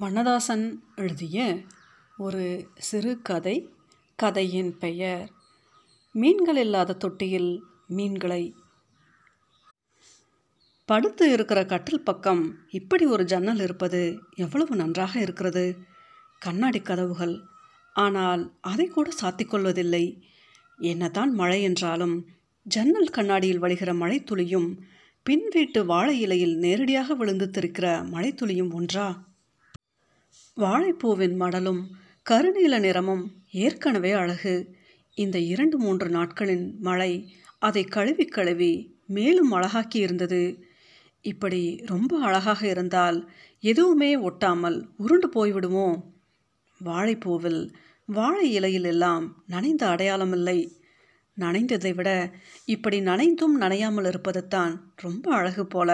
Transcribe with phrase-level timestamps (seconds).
[0.00, 1.56] வண்ணதாசன் எழுதிய
[2.16, 3.68] ஒரு சிறு கதை
[4.16, 5.30] கதையின் பெயர்
[6.12, 8.54] மீன்கள் இல்லாத தொட்டியில் மீன்களை
[10.86, 15.76] படுத்து இருக்கிற கட்டில் பக்கம் இப்படி ஒரு ஜன்னல் இருப்பது எவ்வளவு நன்றாக இருக்கிறது?
[16.38, 17.40] கண்ணாடி கதவுகள்.
[17.92, 20.20] ஆனால் அதை கூட சாத்திக்கொள்வதில்லை
[20.78, 22.28] என்னதான் மழை என்றாலும்
[22.62, 24.78] ஜன்னல் கண்ணாடியில் வழிகிற மழைத்துளியும்
[25.22, 29.28] பின் வீட்டு வாழை இலையில் நேரடியாக விழுந்து திருக்கிற மழைத்துளியும் ஒன்றா?
[30.56, 31.96] வாழைப்பூவின் மடலும்
[32.30, 34.54] கருநீல நிறமும் ஏற்கனவே அழகு.
[35.14, 37.12] இந்த இரண்டு மூன்று நாட்களின் மழை
[37.58, 38.72] அதை கழுவி கழுவி
[39.06, 40.42] மேலும் அழகாக்கி இருந்தது.
[41.20, 45.88] இப்படி ரொம்ப அழகாக இருந்தால் எதுவுமே ஒட்டாமல் உருண்டு போய்விடுமோ?
[46.84, 47.62] வாழைப்பூவில்
[48.06, 50.58] வாழை இலையில் எல்லாம் நனைந்த அடையாளமில்லை
[51.36, 52.10] நனைந்ததை விட
[52.64, 55.90] இப்படி நனைந்தும் நனையாமல் இருப்பதுத்தான் ரொம்ப அழகு போல.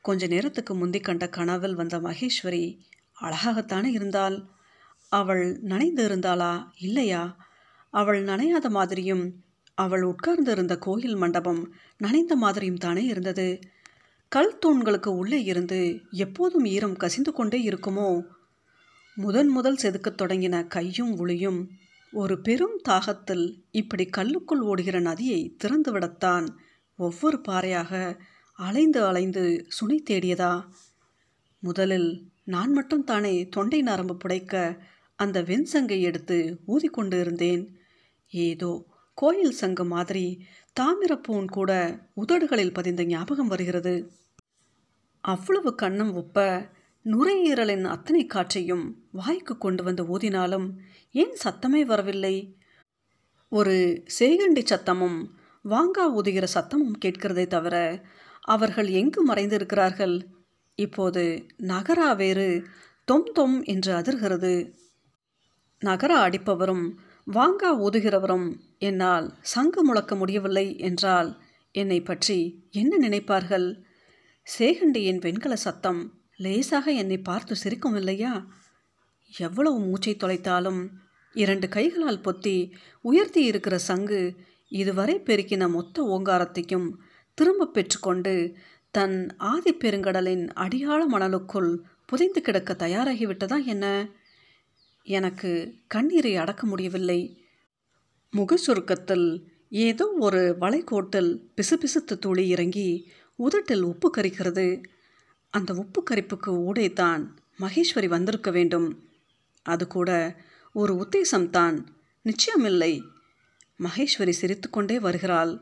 [0.00, 2.64] கொஞ்ச நேரத்துக்கு முந்தி கண்ட கனவில் வந்த மகேஸ்வரி
[3.22, 4.46] அழகாகத்தானே இருந்தாள்?
[5.08, 7.36] அவள் நனைந்து இருந்தாளா இல்லையா?
[7.90, 13.60] அவள் நனையாத மாதிரியும் அவள் உட்கார்ந்து இருந்த கோயில் மண்டபம் நனைந்த மாதிரியும் தானே இருந்தது.
[14.28, 18.22] கல் தூண்களுக்கு உள்ளே இருந்து எப்போதும் ஈரம் கசிந்து கொண்டே இருக்குமோ?
[19.14, 21.68] முதன் முதல் செதுக்கத் தொடங்கின கையும் உளியும்
[22.12, 26.48] ஒரு பெரும் தாகத்தில் இப்படி கல்லுக்குள் ஓடுகிற நதியை திறந்துவிடத்தான்
[26.96, 28.20] ஒவ்வொரு பாறையாக
[28.52, 30.64] அலைந்து அலைந்து சுனை தேடியதா?
[31.58, 34.78] முதலில் நான் மட்டும் தானே தொண்டை நரம்பு புடைக்க
[35.18, 37.62] அந்த வெண்சங்கை எடுத்து ஊதிக்கொண்டு இருந்தேன்
[38.32, 38.70] ஏதோ
[39.18, 40.26] கோயில் சங்கு மாதிரி
[40.80, 43.94] தாமிரப்பூன் கூட உதடுகளில் பதிந்த ஞாபகம் வருகிறது.
[45.24, 46.46] அவ்வளவு கண்ணம் ஒப்ப
[47.04, 50.68] நுரையீரலின் அத்தனை காற்றையும் வாய்க்கு கொண்டு வந்து ஊதினாலும்
[51.12, 52.56] ஏன் சத்தமே வரவில்லை?
[53.48, 55.18] ஒரு சேகண்டி சத்தமும்
[55.64, 57.76] வாங்கா ஊதுகிற சத்தமும் கேட்கிறதே தவிர
[58.40, 60.16] அவர்கள் எங்கு மறைந்திருக்கிறார்கள்?
[60.78, 62.48] இப்போது நகரா வேறு
[63.04, 64.54] தொம் தொம் என்று அதிர்கிறது.
[65.82, 66.84] நகரா அடிப்பவரும்
[67.26, 68.48] வாங்கா ஊதுகிறவரும்
[68.78, 71.30] என்னால் சங்கு முழக்க முடியவில்லை என்றால்
[71.74, 72.38] என்னை பற்றி
[72.70, 73.68] என்ன நினைப்பார்கள்?
[74.46, 76.00] சேகண்டியின் வெண்கல சத்தம்
[76.36, 78.32] லேசாக என்னை பார்த்து சிரிக்கும் இல்லையா?
[79.32, 80.80] எவ்வளவு மூச்சை தொலைத்தாலும்
[81.34, 82.56] இரண்டு கைகளால் பொத்தி
[83.00, 84.20] உயர்த்தி இருக்கிற சங்கு
[84.72, 86.88] இதுவரை பெருக்கின மொத்த ஓங்காரத்தையும்
[87.38, 88.34] திரும்ப பெற்றுக்கொண்டு
[88.94, 94.08] தன் ஆதி பெருங்கடலின் அடியாள மணலுக்குள் புதைந்து கிடக்க தயாராகிவிட்டதா என்ன?
[95.02, 97.46] எனக்கு கண்ணீரை அடக்க முடியவில்லை.
[98.30, 104.84] முக சுருக்கத்தில் ஏதோ ஒரு வளைகோட்டில் பிசுபிசுத்து துளி இறங்கி உதட்டில் உப்பு கரிக்கிறது.
[105.50, 108.88] அந்த உப்பு கரிப்புக்கு ஊடே தான் மகேஸ்வரி வந்திருக்க வேண்டும்.
[109.62, 110.36] அது கூட
[110.72, 111.86] ஒரு உத்தேசம்தான்
[112.24, 113.00] நிச்சயமில்லை
[113.80, 115.60] மகேஸ்வரி சிரித்துக்கொண்டே வருகிறாள்.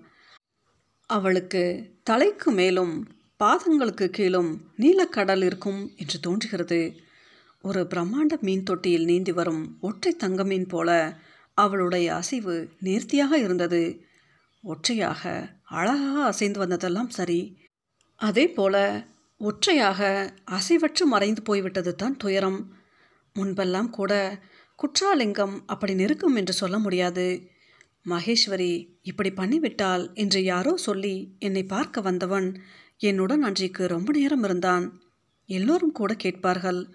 [1.06, 2.94] அவளுக்கு தலைக்கு மேலும்
[3.40, 6.80] பாதங்களுக்கு கீழும் நீலக்கடல் இருக்கும் என்று தோன்றுகிறது.
[7.64, 10.90] ஒரு பிரம்மாண்ட மீன் தொட்டியில் நீந்தி வரும் ஒற்றை தங்க மீன் போல
[11.54, 13.82] அவளுடைய அசைவு நேர்த்தியாக இருந்தது.
[14.64, 15.22] ஒற்றையாக
[15.64, 17.40] அழகாக அசைந்து வந்ததெல்லாம் சரி.
[18.20, 19.04] அதே போல
[19.40, 20.00] ஒற்றையாக
[20.50, 22.60] அசைவற்று மறைந்து போய்விட்டது தான் துயரம்.
[23.36, 24.12] முன்பெல்லாம் கூட
[24.78, 27.26] குற்றாலிங்கம் அப்படி நெருக்கும் என்று சொல்ல முடியாது.
[28.08, 32.48] மகேஸ்வரி இப்படி பண்ணிவிட்டால் என்று யாரோ சொல்லி என்னை பார்க்க வந்தவன்
[33.02, 35.02] என்னுடன் அன்றைக்கு ரொம்ப நேரம் இருந்தான்.
[35.46, 36.88] எல்லோரும் கூட கேட்பார்கள்.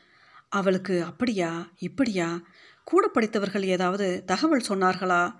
[0.49, 2.41] அவளுக்கு அப்படியா இப்படியா?
[2.83, 5.33] கூட படித்தவர்கள் ஏதாவது தகவல் சொன்னார்களா?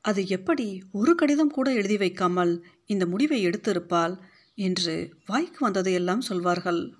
[0.00, 4.18] அது எப்படி ஒரு கடிதம் கூட எழுதி வைக்காமல் இந்த முடிவை எடுத்திருப்பாள்?
[4.54, 6.94] என்று வாய்க்கு வந்ததை எல்லாம் சொல்வார்கள்.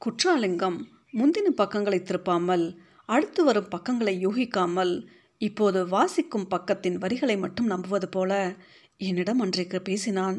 [0.00, 0.78] குற்றாலிங்கம்
[1.12, 5.06] முந்தின பக்கங்களை திருப்பாமல் அடுத்து வரும் பக்கங்களை யூகிக்காமல்
[5.38, 8.56] இப்போது வாசிக்கும் பக்கத்தின் வரிகளை மட்டும் நம்புவது போல
[8.96, 10.38] என்னிடம் அன்றைக்கு பேசினான்.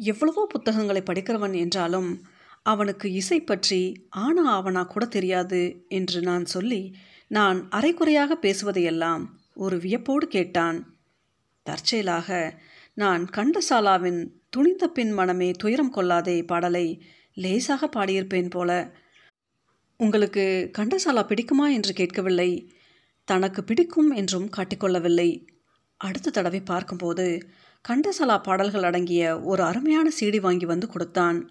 [0.00, 2.10] எவ்வளவோ புத்தகங்களை படிக்கிறவன் என்றாலும்
[2.62, 6.82] அவனுக்கு இசை பற்றி ஆனா ஆவனா கூட தெரியாது என்று நான் சொல்லி
[7.30, 9.24] நான் அரைக்குறையாக பேசுவதையெல்லாம்
[9.54, 10.78] ஒரு வியப்போடு கேட்டான்.
[11.66, 12.58] தற்செயலாக
[12.94, 16.86] நான் கண்டசாலாவின் துணிந்த பின் மனமே துயரம் கொள்ளாதே பாடலை
[17.36, 18.70] லேசாக பாடியிருப்பேன் போல.
[19.96, 20.44] உங்களுக்கு
[20.78, 22.50] கண்டசாலா பிடிக்குமா என்று கேட்கவில்லை.
[23.28, 25.30] தனக்கு பிடிக்கும் என்றும் காட்டிக்கொள்ளவில்லை.
[26.00, 27.26] அடுத்த தடவை பார்க்கும்போது
[27.88, 31.50] கண்டசாலா பாடல்கள் அடங்கிய ஒரு அருமையான சீடி வாங்கி வந்து கொடுத்தான்.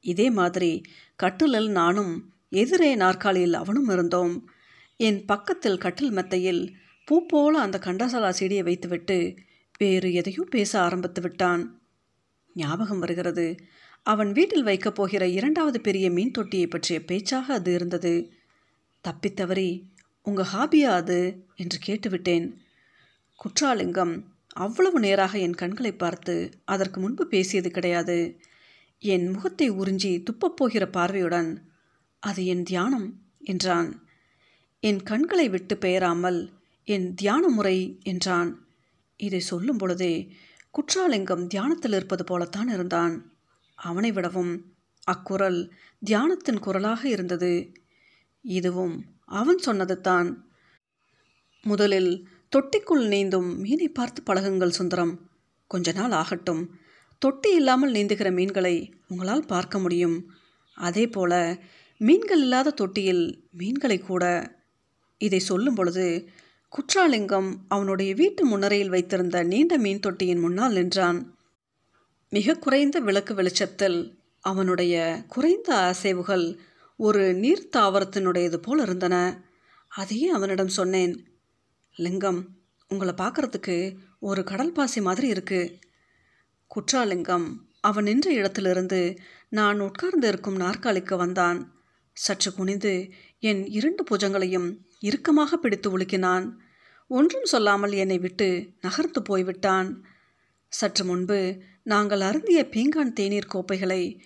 [0.00, 0.82] இதே மாதிரி
[1.16, 4.50] கட்டிலில் நானும் எதிரே நாற்காலியில் அவனும் இருந்தோம்.
[4.96, 6.72] என் பக்கத்தில் கட்டில் மெத்தையில்
[7.04, 9.36] பூ போல அந்த கண்டசாலா சீடியை வைத்துவிட்டு
[9.78, 11.80] வேறு எதையும் பேச ஆரம்பித்து விட்டான்.
[12.54, 13.56] ஞாபகம் வருகிறது.
[14.02, 18.32] அவன் வீட்டில் வைக்கப் போகிற இரண்டாவது பெரிய மீன் தொட்டியை பற்றிய பேச்சாக அது இருந்தது.
[19.08, 19.82] தப்பித்தவறி
[20.22, 21.46] உங்கள் ஹாபியா அது?
[21.56, 22.52] என்று கேட்டுவிட்டேன்.
[23.44, 24.22] குற்றாலிங்கம்
[24.56, 26.34] அவ்வளவு நேராக என் கண்களை பார்த்து
[26.64, 28.38] அதற்கு முன்பு பேசியது கிடையாது.
[28.98, 31.50] என் முகத்தை உறிஞ்சி துப்பப்போகிற பார்வையுடன்
[32.20, 33.08] அது என் தியானம்
[33.40, 33.88] என்றான்.
[34.80, 36.40] என் கண்களை விட்டு பெயராமல்
[36.84, 38.50] என் தியான முறை என்றான்.
[39.16, 40.14] இதை சொல்லும் பொழுதே
[40.78, 43.14] குற்றாலிங்கம் தியானத்தில் இருப்பது போலத்தான் இருந்தான்.
[43.74, 44.52] அவனை விடவும்
[45.04, 45.60] அக்குரல்
[46.06, 47.52] தியானத்தின் குரலாக இருந்தது.
[48.44, 48.94] இதுவும்
[49.24, 50.28] அவன் சொன்னது தான்
[51.64, 52.12] முதலில்
[52.56, 53.58] தொட்டிக்குள் நீந்தும்.
[53.58, 55.30] மீனை பார்த்து பழகுங்கள் சுந்தரம்.
[55.66, 56.70] கொஞ்ச நாள் ஆகட்டும்.
[57.18, 60.32] தொட்டி இல்லாமல் நீந்துகிற மீன்களை உங்களால் பார்க்க முடியும்.
[60.74, 61.58] அதே போல
[61.98, 64.54] மீன்கள் இல்லாத தொட்டியில் மீன்களை கூட.
[65.18, 66.28] இதை சொல்லும் பொழுது
[66.72, 71.36] குற்றாலிங்கம் அவனுடைய வீட்டு முன்னரையில் வைத்திருந்த நீண்ட மீன் தொட்டியின் முன்னால் நின்றான்.
[72.28, 76.58] மிக குறைந்த விளக்கு வெளிச்சத்தில் அவனுடைய குறைந்த அசைவுகள்
[76.96, 79.44] ஒரு நீர் தாவரத்தினுடையது போல் இருந்தன.
[79.88, 81.31] அதையே அவனிடம் சொன்னேன்.
[81.96, 82.48] லிங்கம்
[82.88, 85.78] உங்களை பார்க்கறதுக்கு ஒரு கடல் பாசி மாதிரி இருக்கு.
[86.74, 89.18] குற்றாலிங்கம் அவன் நின்ற இடத்திலிருந்து
[89.48, 91.82] நான் உட்கார்ந்து இருக்கும் நாற்காலிக்கு வந்தான்.
[92.12, 96.52] சற்று குனிந்து என் இரண்டு புஜங்களையும் இறுக்கமாக பிடித்து உலுக்கினான்.
[97.08, 100.04] ஒன்றும் சொல்லாமல் என்னை விட்டு நகர்ந்து போய்விட்டான்.
[100.68, 104.20] சற்று முன்பு நாங்கள் அருந்திய பீங்கான் தேநீர் கோப்பைகளை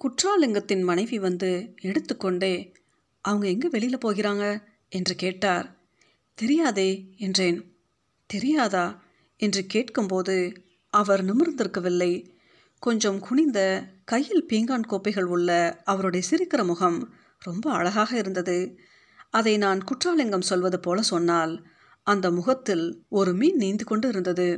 [0.00, 2.72] குற்றாலிங்கத்தின் மனைவி வந்து எடுத்துக்கொண்டே
[3.20, 4.62] அவங்க எங்கே வெளியில் போகிறாங்க?
[4.88, 5.77] என்று கேட்டார்.
[6.38, 7.58] தெரியாதே என்றேன்.
[8.26, 8.86] தெரியாதா?
[9.36, 10.36] என்று கேட்கும்போது
[10.92, 12.12] அவர் நிமிர்ந்திருக்கவில்லை.
[12.82, 13.60] கொஞ்சம் குனிந்த
[14.04, 15.50] கையில் பீங்கான் கோப்பைகள் உள்ள
[15.84, 16.98] அவருடைய சிரிக்கிற முகம்
[17.38, 18.78] ரொம்ப அழகாக இருந்தது.
[19.30, 21.54] அதை நான் குற்றாலிங்கம் சொல்வது போல சொன்னால்
[22.02, 24.48] அந்த முகத்தில் ஒரு மீன் நீந்து கொண்டு இருந்தது.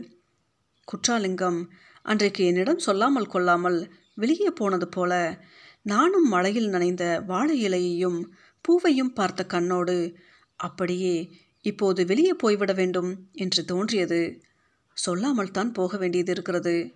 [0.88, 1.60] குற்றாலிங்கம்
[2.02, 5.12] அன்றைக்கு என்னிடம் சொல்லாமல் கொள்ளாமல் வெளியே போனது போல
[5.82, 8.20] நானும் மழையில் நனைந்த வாழை இலையையும்
[8.60, 10.14] பூவையும் பார்த்த கண்ணோடு
[10.56, 11.16] அப்படியே
[11.64, 14.42] இப்போது வெளியே போய்விட வேண்டும் என்று தோன்றியது.
[14.94, 16.94] சொல்லாமல் தான் போக வேண்டியது இருக்கிறது.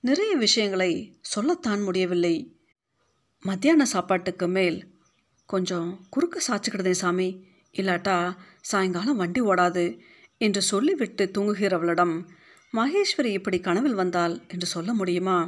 [0.00, 2.56] நிறைய விஷயங்களை சொல்லத்தான் முடியவில்லை.
[3.40, 4.78] மத்தியான சாப்பாட்டுக்கு மேல்
[5.46, 9.98] கொஞ்சம் குறுக்க சாச்சுக்கிடுதே சாமி இல்லாட்டா சாயங்காலம் வண்டி ஓடாது
[10.38, 12.14] என்று சொல்லிவிட்டு தூங்குகிறவளிடம்
[12.74, 15.38] மகேஸ்வரி இப்படி கனவில் வந்தாள் என்று சொல்ல முடியுமா?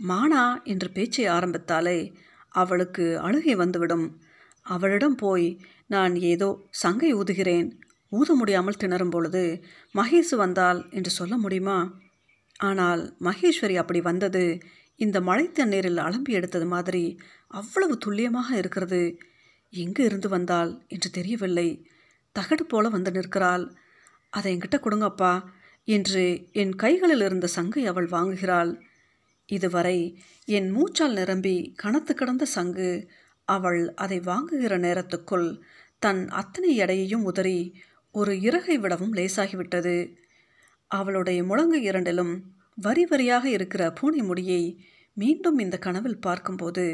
[0.00, 2.12] மானா என்று பேச்சை ஆரம்பித்தாலே
[2.48, 4.20] அவளுக்கு அழுகை வந்துவிடும்.
[4.66, 5.60] அவளிடம் போய்
[5.92, 6.48] நான் ஏதோ
[6.82, 7.68] சங்கை ஊதுகிறேன்.
[8.12, 9.42] ஊத முடியாமல் திணறும் பொழுது
[9.94, 11.78] மகேஷ் வந்தால் என்று சொல்ல முடியுமா?
[12.60, 14.44] ஆனால் மகேஸ்வரி அப்படி வந்தது
[15.00, 17.04] இந்த மழை தண்ணீரில் அலம்பி எடுத்தது மாதிரி
[17.50, 19.02] அவ்வளவு துல்லியமாக இருக்கிறது.
[19.72, 21.68] எங்கு இருந்து வந்தால் என்று தெரியவில்லை.
[22.36, 23.64] தகடு போல வந்து நிற்கிறாள்.
[24.32, 25.32] அதை என்கிட்ட கொடுங்கப்பா
[25.88, 26.24] என்று
[26.62, 28.72] என் கைகளில் இருந்த சங்கை அவள் வாங்குகிறாள்.
[29.48, 29.98] இதுவரை
[30.48, 32.90] என் மூச்சால் நிரம்பி கனத்து கிடந்த சங்கு
[33.48, 35.48] அவள் அதை வாங்குகிற நேரத்துக்குள்
[36.04, 37.58] தன் அத்தனை எடையையும் உதறி
[38.14, 39.94] ஒரு இறகை விடவும் லேசாகிவிட்டது.
[40.90, 42.32] அவளுடைய முழங்கு இரண்டிலும்
[42.76, 44.62] வரி வரியாக இருக்கிற பூனை முடியை
[45.14, 46.84] மீண்டும் இந்த கனவில் பார்க்கும்போது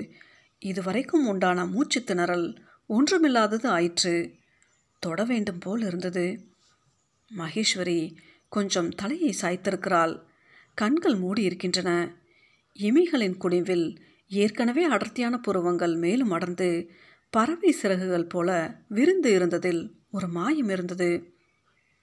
[0.63, 2.47] இதுவரைக்கும் உண்டான மூச்சு திணறல்
[2.89, 4.15] ஒன்றுமில்லாதது ஆயிற்று.
[5.03, 6.27] தொட வேண்டும் போல் இருந்தது.
[7.31, 8.01] மகேஸ்வரி
[8.49, 10.15] கொஞ்சம் தலையை சாய்த்திருக்கிறாள்.
[10.75, 11.91] கண்கள் மூடியிருக்கின்றன.
[12.79, 13.87] இமைகளின் குடிவில்
[14.29, 16.71] ஏற்கனவே அடர்த்தியான புருவங்கள் மேலும் அடர்ந்து
[17.31, 21.33] பறவை சிறகுகள் போல விருந்து இருந்ததில் ஒரு மாயம் இருந்தது.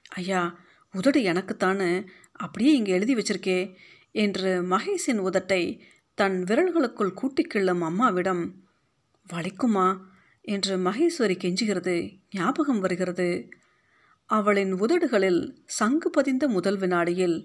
[0.07, 0.59] ஐயா
[0.93, 3.75] உதடு எனக்குத்தானு அப்படியே இங்கே எழுதி வச்சிருக்கே
[4.11, 5.79] என்று மகேஷின் உதட்டை
[6.13, 8.63] தன் விரல்களுக்குள் கூட்டிக்கிள்ளும் அம்மாவிடம்
[9.33, 9.99] வலிக்குமா?
[10.41, 11.95] என்று மகேஸ்வரி கெஞ்சுகிறது
[12.31, 13.49] ஞாபகம் வருகிறது.
[14.29, 17.43] அவளின் உதடுகளில் சங்கு பதிந்த முதல் வினாடியில்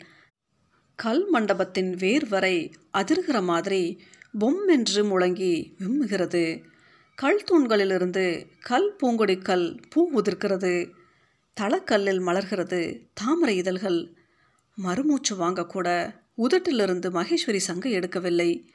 [0.94, 4.02] கல் மண்டபத்தின் வேர் வரை அதிர்கிற மாதிரி
[4.38, 6.62] பொம் என்று முழங்கி விம்முகிறது.
[7.20, 10.92] கல் தூண்களிலிருந்து கல் பூங்கொடி கல் பூ உதிர்க்கிறது.
[11.60, 14.16] தளக்கல்லில் மலர்கிறது தாமரை இதழ்கள்.
[14.74, 15.88] மறுமூச்சு வாங்கக்கூட
[16.38, 18.66] உதட்டிலிருந்து மகேஸ்வரி சங்கை எடுக்கவில்லை.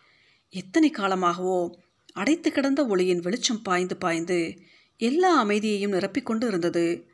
[0.49, 1.69] எத்தனை காலமாகவோ
[2.13, 4.57] அடைத்து கிடந்த ஒளியின் வெளிச்சம் பாய்ந்து பாய்ந்து
[4.97, 7.07] எல்லா அமைதியையும் நிரப்பிக்கொண்டு இருந்தது.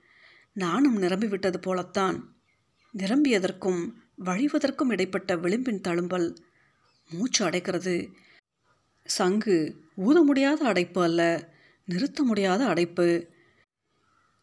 [0.53, 2.35] நானும் நிரம்பிவிட்டது போலத்தான்.
[2.97, 3.91] நிரம்பியதற்கும்
[4.25, 6.35] வழிவதற்கும் இடைப்பட்ட விளிம்பின் தழும்பல்
[7.11, 8.11] மூச்சு அடைக்கிறது.
[9.05, 9.57] சங்கு
[9.95, 11.21] ஊத முடியாத அடைப்பு அல்ல
[11.87, 13.07] நிறுத்த முடியாத அடைப்பு.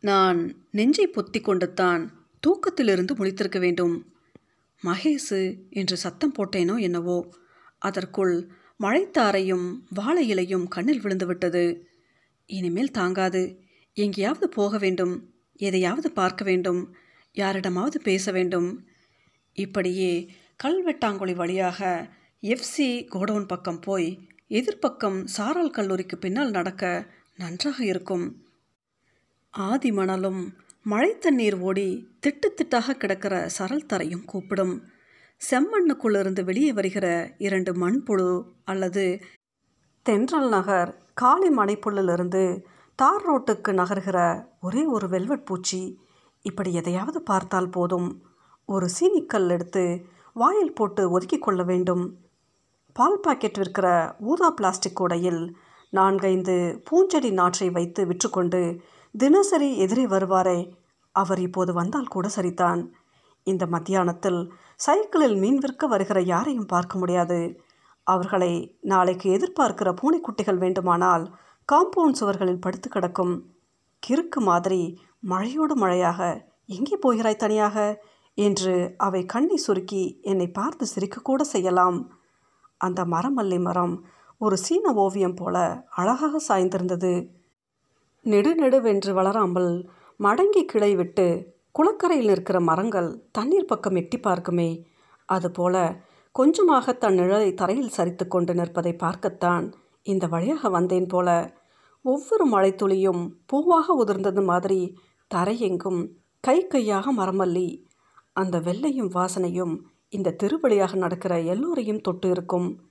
[0.03, 0.39] நான்
[0.71, 2.03] நெஞ்சை பொத்தி கொண்டுத்தான்
[2.43, 3.95] தூக்கத்திலிருந்து முடித்திருக்க வேண்டும்.
[4.83, 7.19] மகேசு என்று சத்தம் போட்டேனோ என்னவோ
[7.79, 8.35] அதற்குள்
[8.81, 11.65] மழைத்தாரையும் வாழை இலையும் கண்ணில் விழுந்துவிட்டது.
[12.49, 13.43] இனிமேல் தாங்காது
[13.97, 15.15] எங்கேயாவது போக வேண்டும்
[15.61, 16.81] எதையாவது பார்க்க வேண்டும்
[17.35, 18.69] யாரிடமாவது பேச வேண்டும்.
[19.57, 20.13] இப்படியே
[20.65, 21.81] கல்வெட்டாங்குழி வழியாக
[22.43, 24.09] எஃப்சி கோடவுன் பக்கம் போய்
[24.51, 28.43] எதிர்ப்பக்கம் சாரால் கல்லூரிக்கு பின்னால் நடக்க நன்றாக இருக்கும்.
[29.51, 30.53] ஆதி மணலும்
[30.83, 34.83] மழை தண்ணீர் ஓடி திட்டு திட்டாக கிடக்கிற சரல் தரையும் கூப்பிடும்.
[35.51, 39.21] செம்மண்ணுக்குள்ளிருந்து வெளியே வருகிற இரண்டு மண்புழு அல்லது
[40.03, 42.63] தென்றல் நகர் காளி மனைப்புள்ளிலிருந்து
[42.95, 46.01] தார் ரோட்டுக்கு நகர்கிற ஒரே ஒரு வெல்வெட் பூச்சி.
[46.41, 48.23] இப்படி எதையாவது பார்த்தால் போதும்.
[48.65, 52.28] ஒரு சீனிக்கல் எடுத்து வாயில் போட்டு ஒதுக்கி கொள்ள வேண்டும்.
[52.99, 55.57] பால் பாக்கெட் விற்கிற ஊதா பிளாஸ்டிக் கூடையில்
[55.91, 58.81] நான்கைந்து பூஞ்செடி நாற்றை வைத்து விற்றுக்கொண்டு
[59.15, 60.73] தினசரி எதிரே வருவாரே
[61.13, 62.93] அவர் இப்போது வந்தால் கூட சரிதான்.
[63.43, 67.61] இந்த மத்தியானத்தில் சைக்கிளில் மீன் விற்க வருகிற யாரையும் பார்க்க முடியாது.
[68.03, 71.25] அவர்களை நாளைக்கு எதிர்பார்க்கிற பூனைக்குட்டிகள் வேண்டுமானால்
[71.73, 73.35] காம்பவுண்ட் சுவர்களில் படுத்து கிடக்கும்.
[74.07, 74.83] கிறுக்கு மாதிரி
[75.29, 78.05] மழையோடு மழையாக எங்கே போகிறாய் தனியாக?
[78.35, 82.18] என்று அவை கண்ணை சுருக்கி என்னை பார்த்து சிரிக்கக்கூட செய்யலாம்.
[82.79, 83.95] அந்த மரமல்லி மரம்
[84.41, 85.57] ஒரு சீன ஓவியம் போல
[85.89, 87.13] அழகாக சாய்ந்திருந்தது.
[88.25, 89.71] நெடுநெடுவென்று வளராமல்
[90.21, 91.27] மடங்கி கிளை விட்டு
[91.73, 94.71] குளக்கரையில் நிற்கிற மரங்கள் தண்ணீர் பக்கம் எட்டி பார்க்குமே.
[95.25, 95.77] அதுபோல
[96.33, 99.65] கொஞ்சமாக தன் நிழலை தரையில் சரித்து கொண்டு நிற்பதை பார்க்கத்தான்
[100.03, 101.29] இந்த வழியாக வந்தேன் போல.
[102.05, 104.81] ஒவ்வொரு மழைத்துளியும் பூவாக உதிர்ந்தது மாதிரி
[105.35, 106.01] தரையெங்கும்
[106.45, 107.69] கை கையாக மரமல்லி.
[108.33, 109.75] அந்த வெள்ளையும் வாசனையும்
[110.09, 112.87] இந்த திருவழியாக நடக்கிற எல்லோரையும் தொட்டு இருக்கும்.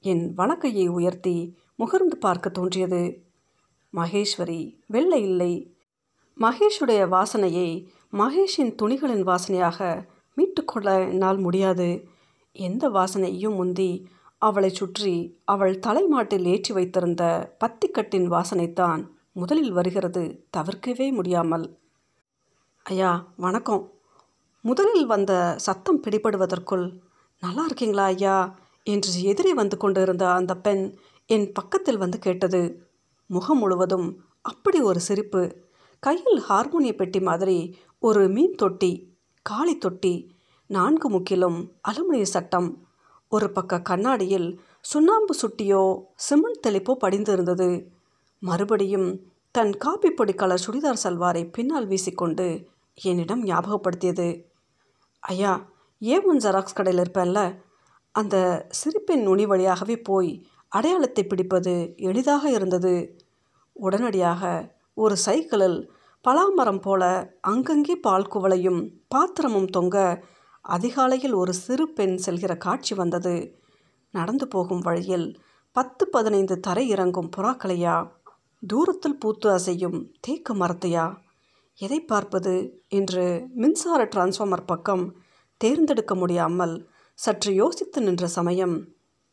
[0.00, 3.22] என் வணக்கையை உயர்த்தி முகர்ந்து பார்க்க தோன்றியது.
[3.94, 5.74] மகேஸ்வரி வெள்ளை இல்லை.
[6.40, 12.08] மகேஷுடைய வாசனையை மகேஷின் துணிகளின் வாசனையாக மீட்டுக்கொள்ள என்னால் முடியாது.
[12.52, 14.08] எந்த வாசனையும் முந்தி
[14.38, 21.78] அவளை சுற்றி அவள் தலைமாட்டில் ஏற்றி வைத்திருந்த பத்திக்கட்டின் வாசனைத்தான் முதலில் வருகிறது தவிர்க்கவே முடியாமல்.
[22.82, 23.99] ஐயா வணக்கம்.
[24.62, 26.98] முதலில் வந்த சத்தம் பிடிபடுவதற்குள்
[27.40, 28.58] நல்லா இருக்கீங்களா ஐயா?
[28.82, 30.94] என்று எதிரே வந்து கொண்டிருந்த அந்த பெண்
[31.26, 32.86] என் பக்கத்தில் வந்து கேட்டது.
[33.26, 35.56] முகம் முழுவதும் அப்படி ஒரு சிரிப்பு.
[35.98, 40.34] கையில் ஹார்மோனிய பெட்டி மாதிரி ஒரு மீன் தொட்டி காளி தொட்டி
[40.66, 42.86] நான்கு முக்கிலும் அலுமினிய சட்டம்.
[43.28, 47.90] ஒரு பக்க கண்ணாடியில் சுண்ணாம்பு சுட்டியோ சிமெண்ட் தெளிப்போ படிந்து இருந்தது
[48.38, 54.48] மறுபடியும் தன் காப்பி பொடி கலர் சுடிதார் சல்வாரை பின்னால் வீசிக்கொண்டு என்னிடம் ஞாபகப்படுத்தியது.
[55.22, 55.52] ஐயா
[56.02, 57.40] ஏ ஒன் ஜெராக்ஸ் கடையில் இருப்பேன்ல?
[58.14, 60.30] அந்த சிரிப்பின் நுனி வழியாகவே போய்
[60.68, 62.94] அடையாளத்தை பிடிப்பது எளிதாக இருந்தது.
[63.76, 65.78] உடனடியாக ஒரு சைக்கிளில்
[66.24, 67.02] பலாமரம் போல
[67.40, 69.96] அங்கங்கே பால் குவளையும் பாத்திரமும் தொங்க
[70.64, 73.34] அதிகாலையில் ஒரு சிறு பெண் செல்கிற காட்சி வந்தது.
[74.14, 75.28] நடந்து போகும் வழியில்
[75.76, 77.96] பத்து பதினைந்து தரை இறங்கும் புறாக்களையா
[78.62, 81.04] தூரத்தில் பூத்து அசையும் தேக்கு மரத்தையா
[81.80, 82.54] எதை பார்ப்பது?
[82.88, 85.04] என்று மின்சார டிரான்ஸ்ஃபார்மர் பக்கம்
[85.56, 86.74] தேர்ந்தெடுக்க முடியாமல்
[87.18, 88.76] சற்று யோசித்து நின்ற சமயம்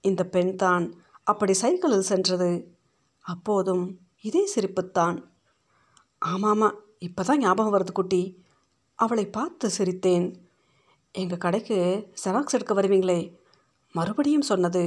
[0.02, 0.86] இந்த பெண்தான்
[1.24, 2.52] அப்படி சைக்கிளில் சென்றது.
[3.26, 3.84] அப்போதும்
[4.22, 5.18] இதே சிரிப்புத்தான்.
[6.26, 8.22] ஆமாமா இப்போ தான் ஞாபகம் வருது குட்டி.
[9.00, 10.28] அவளை பார்த்து சிரித்தேன்.
[11.12, 11.78] எங்கள் கடைக்கு
[12.24, 13.20] செராக்ஸ் எடுக்க வருவீங்களே?
[13.96, 14.84] மறுபடியும் சொன்னது.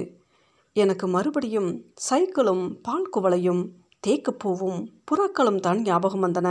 [0.76, 1.70] எனக்கு மறுபடியும்
[2.10, 3.62] சைக்கிளும் பால் குவளையும்
[4.06, 6.48] தேக்குப்பூவும் புறாக்களும் தான் ஞாபகம் வந்தன.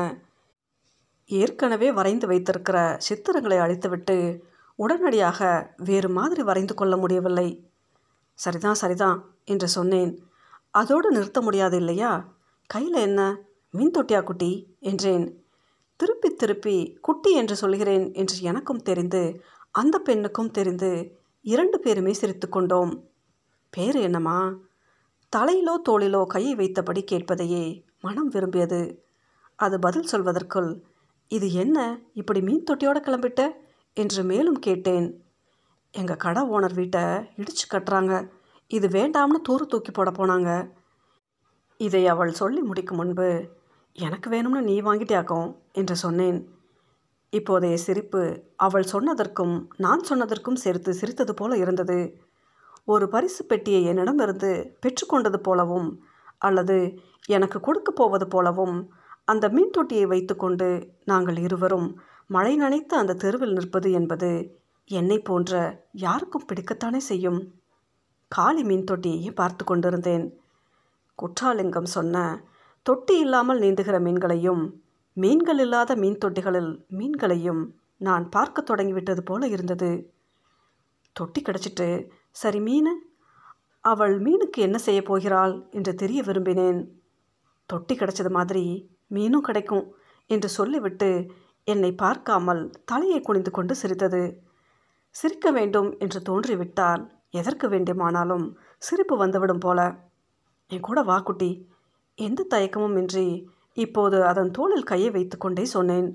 [1.29, 4.39] ஏற்கனவே வரைந்து வைத்திருக்கிற சித்திரங்களை அழித்துவிட்டு
[4.75, 7.69] உடனடியாக வேறு மாதிரி வரைந்து கொள்ள முடியவில்லை.
[8.33, 10.23] சரிதான் சரிதான் என்று சொன்னேன்.
[10.71, 12.33] அதோடு நிறுத்த முடியாது இல்லையா?
[12.65, 13.41] கையில் என்ன?
[13.71, 14.75] மின் தொட்டியா குட்டி?
[14.79, 15.43] என்றேன்.
[15.95, 23.03] திருப்பி திருப்பி குட்டி என்று சொல்கிறேன் என்று எனக்கும் தெரிந்து அந்த பெண்ணுக்கும் தெரிந்து இரண்டு பேருமே சிரித்து கொண்டோம்.
[23.69, 24.53] பேர் என்னம்மா?
[25.35, 29.03] தலையிலோ தோளிலோ கையை வைத்தபடி கேட்பதையே மனம் விரும்பியது.
[29.55, 30.79] அது பதில் சொல்வதற்குள்
[31.31, 33.51] இது என்ன இப்படி மீன் தொட்டியோட கிளம்பிட்ட?
[33.93, 35.23] என்று மேலும் கேட்டேன்.
[35.91, 37.01] எங்கள் கடை ஓனர் வீட்டை
[37.37, 38.29] இடிச்சு கட்டுறாங்க.
[38.67, 40.71] இது வேண்டாம்னு தூர தூக்கி போட போனாங்க.
[41.77, 43.49] இதை அவள் சொல்லி முடிக்கும் முன்பு
[43.93, 46.49] எனக்கு வேணும்னு நீ வாங்கிட்டியாக்கும் என்று சொன்னேன்.
[47.31, 52.21] இப்போதைய சிரிப்பு அவள் சொன்னதற்கும் நான் சொன்னதற்கும் சேர்த்து சிரித்தது போல இருந்தது.
[52.85, 56.03] ஒரு பரிசு பெட்டியை என்னிடமிருந்து பெற்றுக்கொண்டது போலவும்
[56.37, 58.93] அல்லது எனக்கு கொடுக்க போவது போலவும்
[59.31, 60.67] அந்த மீன் தொட்டியை வைத்துக்கொண்டு
[61.05, 61.89] நாங்கள் இருவரும்
[62.29, 64.29] மழை நனைத்து அந்த தெருவில் நிற்பது என்பது
[64.89, 65.53] என்னை போன்ற
[66.03, 67.39] யாருக்கும் பிடிக்கத்தானே செய்யும்.
[68.31, 70.25] காளி மீன் தொட்டியையே பார்த்து கொண்டிருந்தேன்.
[71.19, 72.15] குற்றாலிங்கம் சொன்ன
[72.85, 74.63] தொட்டி இல்லாமல் நீந்துகிற மீன்களையும்
[75.17, 77.61] மீன்கள் இல்லாத மீன் தொட்டிகளில் மீன்களையும்
[78.01, 79.91] நான் பார்க்க தொடங்கிவிட்டது போல இருந்தது.
[81.15, 81.87] தொட்டி கிடச்சிட்டு
[82.31, 82.91] சரி மீன்
[83.83, 85.53] அவள் மீனுக்கு என்ன செய்ய போகிறாள்?
[85.71, 86.79] என்று தெரிய விரும்பினேன்.
[87.69, 88.65] தொட்டி கிடைச்சது மாதிரி
[89.09, 89.85] மீனும் கிடைக்கும்
[90.29, 91.09] என்று சொல்லிவிட்டு
[91.63, 94.23] என்னை பார்க்காமல் தலையை குனிந்து கொண்டு சிரித்தது.
[95.15, 98.45] சிரிக்க வேண்டும் என்று தோன்றிவிட்டால் எதற்கு வேண்டுமானாலும்
[98.77, 99.79] சிரிப்பு வந்துவிடும் போல.
[100.67, 101.51] என் கூட வாக்குட்டி
[102.15, 103.27] எந்த தயக்கமும் இன்றி
[103.73, 106.09] இப்போது அதன் தோளில் கையை வைத்துக்கொண்டே சொன்னேன்.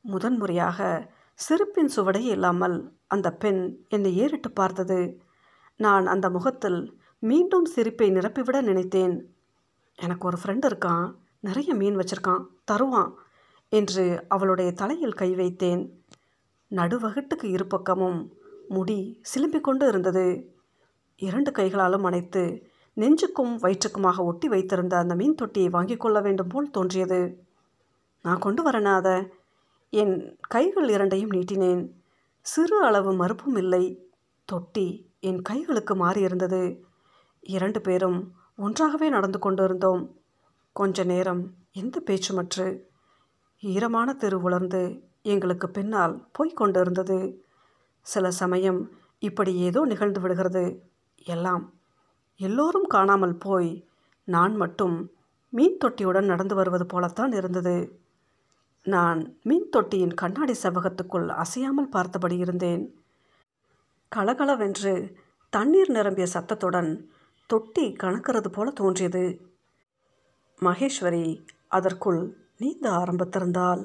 [0.00, 5.20] முதன்முறையாக சிரிப்பின் சுவடை இல்லாமல் அந்த பெண் என்னை ஏறிட்டு பார்த்தது.
[5.76, 6.80] நான் அந்த முகத்தில்
[7.18, 9.14] மீண்டும் சிரிப்பை நிரப்பிவிட நினைத்தேன்.
[9.98, 11.06] எனக்கு ஒரு ஃப்ரெண்ட் இருக்கான்.
[11.40, 13.14] நிறைய மீன் வச்சிருக்கான் தருவான்
[13.68, 15.90] என்று அவளுடைய தலையில் கை வைத்தேன்.
[16.70, 18.32] நடுவகுட்டுக்கு இருபக்கமும்
[18.68, 20.54] முடி சிலும்பிக் கொண்டு இருந்தது.
[21.16, 27.44] இரண்டு கைகளாலும் அணைத்து நெஞ்சுக்கும் வயிற்றுக்குமாக ஒட்டி வைத்திருந்த அந்த மீன் தொட்டியை வாங்கிக் கொள்ள வேண்டும் போல் தோன்றியது.
[28.22, 29.28] நான் கொண்டு வரேனா அதை?
[29.90, 31.90] என் கைகள் இரண்டையும் நீட்டினேன்.
[32.40, 34.10] சிறு அளவு மறுப்பும் இல்லை.
[34.44, 36.80] தொட்டி என் கைகளுக்கு மாறியிருந்தது.
[37.40, 40.19] இரண்டு பேரும் ஒன்றாகவே நடந்து கொண்டிருந்தோம்.
[40.72, 42.80] கொஞ்ச நேரம் எந்த பேச்சுமற்று?
[43.58, 47.36] ஈரமான தெரு உலர்ந்து எங்களுக்கு பின்னால் போய்கொண்டிருந்தது
[48.00, 50.82] சில சமயம் இப்படி ஏதோ நிகழ்ந்து விடுகிறது.
[51.24, 51.74] எல்லாம்
[52.36, 53.84] எல்லோரும் காணாமல் போய்
[54.24, 55.10] நான் மட்டும்
[55.48, 58.00] மீன் தொட்டியுடன் நடந்து வருவது போலத்தான் இருந்தது.
[58.82, 62.94] நான் மீன் தொட்டியின் கண்ணாடி செவகத்துக்குள் அசையாமல் பார்த்தபடி இருந்தேன்.
[64.08, 65.16] கலகலவென்று
[65.50, 67.10] தண்ணீர் நிரம்பிய சத்தத்துடன்
[67.46, 69.48] தொட்டி கணக்கிறது போல தோன்றியது.
[70.64, 73.82] மகேஸ்வரி அதற்குள் நீந்த ஆரம்பித்திருந்தாள்.